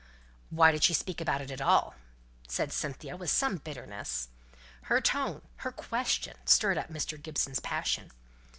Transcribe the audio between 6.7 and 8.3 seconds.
up Mr. Gibson's passion.